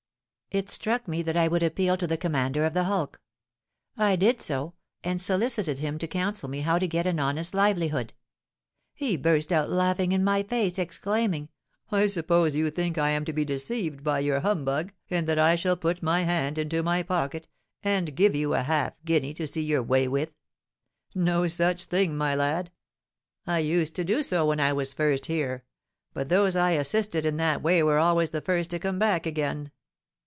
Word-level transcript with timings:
It 0.53 0.69
struck 0.69 1.07
me 1.07 1.21
that 1.21 1.37
I 1.37 1.47
would 1.47 1.63
appeal 1.63 1.95
to 1.95 2.05
the 2.05 2.17
commander 2.17 2.65
of 2.65 2.73
the 2.73 2.83
hulk. 2.83 3.21
I 3.95 4.17
did 4.17 4.41
so, 4.41 4.73
and 5.01 5.21
solicited 5.21 5.79
him 5.79 5.97
to 5.99 6.07
counsel 6.09 6.49
me 6.49 6.59
how 6.59 6.77
to 6.77 6.89
get 6.89 7.07
an 7.07 7.21
honest 7.21 7.53
livelihood. 7.53 8.11
He 8.93 9.15
burst 9.15 9.53
out 9.53 9.69
laughing 9.69 10.11
in 10.11 10.25
my 10.25 10.43
face, 10.43 10.77
exclaiming, 10.77 11.47
'I 11.89 12.07
suppose 12.07 12.57
you 12.57 12.69
think 12.69 12.97
I 12.97 13.11
am 13.11 13.23
to 13.23 13.31
be 13.31 13.45
deceived 13.45 14.03
by 14.03 14.19
your 14.19 14.41
humbug, 14.41 14.91
and 15.09 15.25
that 15.25 15.39
I 15.39 15.55
shall 15.55 15.77
put 15.77 16.03
my 16.03 16.23
hand 16.23 16.57
into 16.57 16.83
my 16.83 17.01
pocket 17.01 17.47
and 17.81 18.13
give 18.13 18.35
you 18.35 18.51
half 18.51 18.91
a 18.91 18.95
guinea 19.05 19.33
to 19.35 19.47
see 19.47 19.63
your 19.63 19.81
way 19.81 20.05
with. 20.05 20.33
No 21.15 21.47
such 21.47 21.85
thing, 21.85 22.17
my 22.17 22.35
lad! 22.35 22.71
I 23.47 23.59
used 23.59 23.95
to 23.95 24.03
do 24.03 24.21
so 24.21 24.45
when 24.47 24.59
I 24.59 24.73
was 24.73 24.91
first 24.91 25.27
here; 25.27 25.63
but 26.13 26.27
those 26.27 26.57
I 26.57 26.71
assisted 26.71 27.25
in 27.25 27.37
that 27.37 27.61
way 27.61 27.81
were 27.83 27.99
always 27.99 28.31
the 28.31 28.41
first 28.41 28.69
to 28.71 28.79
come 28.79 28.99
back 28.99 29.25
again.' 29.25 29.71